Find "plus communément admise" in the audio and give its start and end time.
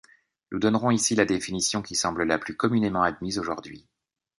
2.39-3.37